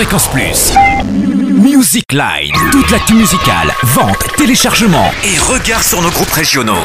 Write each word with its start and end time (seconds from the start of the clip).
Fréquence 0.00 0.28
Plus. 0.28 0.72
Music 1.62 2.10
Line. 2.10 2.54
Toute 2.72 2.90
l'actu 2.90 3.12
musicale, 3.12 3.70
vente, 3.82 4.16
téléchargement 4.38 5.10
et 5.22 5.38
regard 5.38 5.82
sur 5.82 6.00
nos 6.00 6.08
groupes 6.08 6.30
régionaux. 6.30 6.80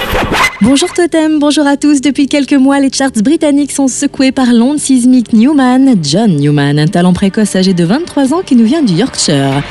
Bonjour 0.60 0.92
Totem, 0.92 1.40
bonjour 1.40 1.66
à 1.66 1.78
tous. 1.78 2.02
Depuis 2.02 2.28
quelques 2.28 2.56
mois, 2.56 2.82
les 2.82 2.92
charts 2.92 3.12
britanniques 3.24 3.72
sont 3.72 3.88
secoués 3.88 4.34
par 4.34 4.48
l'onde 4.48 4.80
sismique 4.80 5.32
Newman. 5.32 5.96
John 6.04 6.36
Newman, 6.36 6.78
un 6.78 6.88
talent 6.88 7.14
précoce 7.14 7.56
âgé 7.56 7.74
de 7.74 7.86
23 7.86 8.34
ans 8.34 8.42
qui 8.46 8.58
nous 8.58 8.66
vient 8.66 8.84
du 8.84 8.96
Yorkshire. 8.96 9.64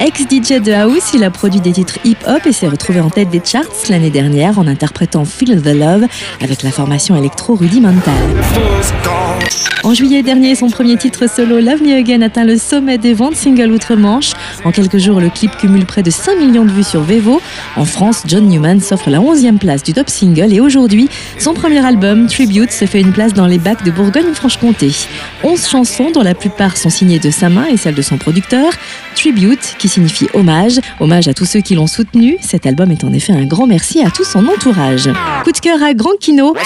Ex-DJ 0.00 0.62
de 0.62 0.72
House, 0.72 1.12
il 1.12 1.24
a 1.24 1.30
produit 1.30 1.60
des 1.60 1.72
titres 1.72 1.98
hip-hop 2.04 2.46
et 2.46 2.52
s'est 2.52 2.68
retrouvé 2.68 3.00
en 3.02 3.10
tête 3.10 3.28
des 3.28 3.42
charts 3.44 3.64
l'année 3.90 4.08
dernière 4.08 4.58
en 4.58 4.66
interprétant 4.66 5.26
Feel 5.26 5.60
the 5.60 5.74
Love 5.74 6.06
avec 6.40 6.62
la 6.62 6.70
formation 6.70 7.16
électro 7.16 7.54
rudimentale. 7.54 8.14
En 9.86 9.94
juillet 9.94 10.24
dernier, 10.24 10.56
son 10.56 10.68
premier 10.68 10.96
titre 10.96 11.30
solo 11.30 11.60
Love 11.60 11.80
Me 11.80 11.96
Again 11.96 12.20
atteint 12.22 12.44
le 12.44 12.58
sommet 12.58 12.98
des 12.98 13.14
ventes 13.14 13.36
single 13.36 13.70
outre-Manche. 13.70 14.32
En 14.64 14.72
quelques 14.72 14.98
jours, 14.98 15.20
le 15.20 15.30
clip 15.30 15.56
cumule 15.56 15.86
près 15.86 16.02
de 16.02 16.10
5 16.10 16.40
millions 16.40 16.64
de 16.64 16.72
vues 16.72 16.82
sur 16.82 17.02
Vevo. 17.02 17.40
En 17.76 17.84
France, 17.84 18.24
John 18.26 18.48
Newman 18.48 18.80
s'offre 18.80 19.10
la 19.10 19.20
11e 19.20 19.58
place 19.58 19.84
du 19.84 19.92
top 19.92 20.10
single 20.10 20.52
et 20.52 20.58
aujourd'hui, 20.58 21.08
son 21.38 21.54
premier 21.54 21.86
album, 21.86 22.26
Tribute, 22.26 22.72
se 22.72 22.84
fait 22.84 23.00
une 23.00 23.12
place 23.12 23.32
dans 23.32 23.46
les 23.46 23.58
bacs 23.58 23.84
de 23.84 23.92
Bourgogne-Franche-Comté. 23.92 24.90
11 25.44 25.68
chansons 25.68 26.10
dont 26.10 26.22
la 26.22 26.34
plupart 26.34 26.76
sont 26.76 26.90
signées 26.90 27.20
de 27.20 27.30
sa 27.30 27.48
main 27.48 27.66
et 27.66 27.76
celles 27.76 27.94
de 27.94 28.02
son 28.02 28.18
producteur. 28.18 28.72
Tribute, 29.14 29.76
qui 29.78 29.88
signifie 29.88 30.26
hommage, 30.34 30.80
hommage 30.98 31.28
à 31.28 31.32
tous 31.32 31.44
ceux 31.44 31.60
qui 31.60 31.76
l'ont 31.76 31.86
soutenu. 31.86 32.38
Cet 32.40 32.66
album 32.66 32.90
est 32.90 33.04
en 33.04 33.12
effet 33.12 33.34
un 33.34 33.44
grand 33.44 33.68
merci 33.68 34.02
à 34.04 34.10
tout 34.10 34.24
son 34.24 34.48
entourage. 34.48 35.08
Coup 35.44 35.52
de 35.52 35.60
cœur 35.60 35.80
à 35.80 35.94
Grand 35.94 36.18
Kino. 36.18 36.56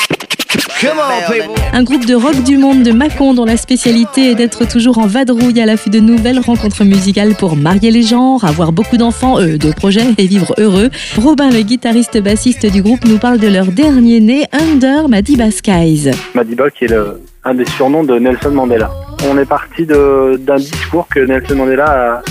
Un 1.73 1.83
groupe 1.83 2.07
de 2.07 2.15
rock 2.15 2.43
du 2.43 2.57
monde 2.57 2.83
de 2.83 2.93
Mâcon 2.93 3.35
dont 3.35 3.45
la 3.45 3.57
spécialité 3.57 4.31
est 4.31 4.35
d'être 4.35 4.67
toujours 4.67 4.99
en 4.99 5.07
vadrouille 5.07 5.61
à 5.61 5.67
l'affût 5.67 5.91
de 5.91 6.01
nouvelles 6.01 6.41
rencontres 6.41 6.85
musicales 6.85 7.35
pour 7.35 7.57
marier 7.57 7.91
les 7.91 8.03
genres, 8.03 8.45
avoir 8.45 8.73
beaucoup 8.73 8.97
d'enfants, 8.97 9.41
eux, 9.41 9.59
de 9.59 9.73
projets 9.73 10.07
et 10.19 10.27
vivre 10.27 10.55
heureux. 10.59 10.91
Robin, 11.17 11.51
le 11.51 11.61
guitariste 11.61 12.20
bassiste 12.20 12.67
du 12.67 12.83
groupe, 12.83 13.05
nous 13.05 13.19
parle 13.19 13.39
de 13.39 13.48
leur 13.48 13.67
dernier 13.67 14.20
né, 14.20 14.45
Under 14.53 15.09
Madiba 15.09 15.51
Skies. 15.51 16.11
Madiba 16.34 16.70
qui 16.70 16.87
est 16.87 16.89
le, 16.89 17.20
un 17.45 17.55
des 17.55 17.67
surnoms 17.67 18.05
de 18.05 18.19
Nelson 18.19 18.51
Mandela. 18.51 18.91
On 19.31 19.39
est 19.39 19.48
parti 19.48 19.87
d'un 19.87 20.57
discours 20.57 21.07
que 21.09 21.20
Nelson 21.20 21.57
Mandela 21.57 22.23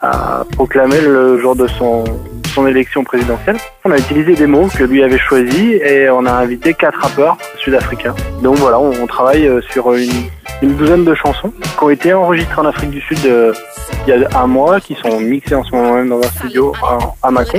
a, 0.00 0.40
a 0.40 0.44
proclamé 0.52 1.00
le 1.00 1.38
jour 1.40 1.54
de 1.54 1.66
son 1.68 2.04
son 2.52 2.66
élection 2.66 3.02
présidentielle. 3.02 3.56
On 3.84 3.90
a 3.90 3.98
utilisé 3.98 4.34
des 4.34 4.46
mots 4.46 4.68
que 4.68 4.84
lui 4.84 5.02
avait 5.02 5.18
choisis 5.18 5.80
et 5.82 6.10
on 6.10 6.26
a 6.26 6.32
invité 6.32 6.74
quatre 6.74 6.98
rappeurs 7.00 7.36
sud-africains. 7.58 8.14
Donc 8.42 8.56
voilà, 8.56 8.78
on, 8.78 9.06
travaille 9.06 9.46
euh, 9.46 9.60
sur 9.70 9.94
une, 9.94 10.10
une, 10.62 10.76
douzaine 10.76 11.04
de 11.04 11.14
chansons 11.14 11.52
qui 11.60 11.84
ont 11.84 11.90
été 11.90 12.14
enregistrées 12.14 12.60
en 12.60 12.66
Afrique 12.66 12.90
du 12.90 13.00
Sud 13.00 13.18
euh, 13.24 13.52
il 14.06 14.10
y 14.10 14.24
a 14.24 14.40
un 14.40 14.46
mois, 14.46 14.80
qui 14.80 14.96
sont 14.96 15.20
mixées 15.20 15.54
en 15.54 15.62
ce 15.62 15.70
moment 15.74 15.94
même 15.94 16.08
dans 16.08 16.18
un 16.18 16.30
studio 16.30 16.72
à, 17.22 17.30
Macon 17.30 17.58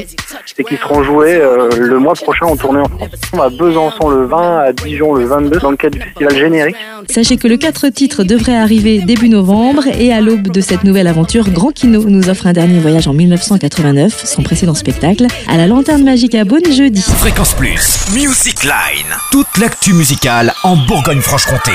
et 0.57 0.63
qui 0.63 0.75
seront 0.75 1.03
jouées 1.03 1.35
euh, 1.35 1.69
le 1.77 1.99
mois 1.99 2.13
prochain 2.13 2.45
en 2.45 2.57
tournée 2.57 2.81
en 2.81 2.85
France. 2.85 3.09
À 3.39 3.49
Besançon 3.49 4.09
le 4.09 4.25
20, 4.25 4.59
à 4.59 4.73
Dijon 4.73 5.13
le 5.13 5.25
22 5.25 5.59
dans 5.59 5.71
le 5.71 5.77
cadre 5.77 5.97
du 5.97 6.01
festival 6.03 6.35
générique. 6.35 6.75
Sachez 7.09 7.37
que 7.37 7.47
le 7.47 7.57
4 7.57 7.89
titres 7.89 8.23
devrait 8.23 8.55
arriver 8.55 8.99
début 8.99 9.29
novembre 9.29 9.83
et 9.87 10.11
à 10.11 10.21
l'aube 10.21 10.49
de 10.49 10.61
cette 10.61 10.83
nouvelle 10.83 11.07
aventure, 11.07 11.49
Grand 11.49 11.71
Kino 11.71 12.03
nous 12.03 12.29
offre 12.29 12.47
un 12.47 12.53
dernier 12.53 12.79
voyage 12.79 13.07
en 13.07 13.13
1989, 13.13 14.25
son 14.25 14.43
précédent 14.43 14.75
spectacle, 14.75 15.27
à 15.47 15.57
la 15.57 15.67
Lanterne 15.67 16.03
Magique 16.03 16.35
à 16.35 16.43
Beaune 16.43 16.71
jeudi. 16.71 17.01
Fréquence 17.01 17.53
Plus, 17.53 17.99
Music 18.13 18.63
Line, 18.63 19.15
toute 19.31 19.57
l'actu 19.59 19.93
musicale 19.93 20.53
en 20.63 20.75
Bourgogne-Franche-Comté. 20.75 21.71